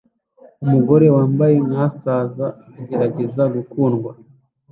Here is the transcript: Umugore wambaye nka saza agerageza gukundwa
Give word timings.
Umugore 0.63 1.05
wambaye 1.15 1.55
nka 1.67 1.85
saza 1.99 2.47
agerageza 2.79 3.43
gukundwa 3.55 4.11